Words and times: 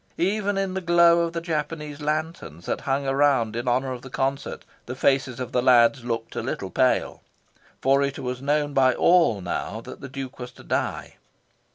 Even 0.17 0.57
in 0.57 0.73
the 0.73 0.81
glow 0.81 1.19
of 1.19 1.31
the 1.33 1.41
Japanese 1.41 2.01
lanterns 2.01 2.65
that 2.65 2.81
hung 2.81 3.05
around 3.05 3.55
in 3.55 3.67
honour 3.67 3.91
of 3.91 4.01
the 4.01 4.09
concert, 4.09 4.65
the 4.87 4.95
faces 4.95 5.39
of 5.39 5.51
the 5.51 5.61
lads 5.61 6.03
looked 6.03 6.35
a 6.35 6.41
little 6.41 6.71
pale. 6.71 7.21
For 7.83 8.01
it 8.01 8.17
was 8.17 8.41
known 8.41 8.73
by 8.73 8.95
all 8.95 9.41
now 9.41 9.79
that 9.81 10.01
the 10.01 10.09
Duke 10.09 10.39
was 10.39 10.51
to 10.53 10.63
die. 10.63 11.17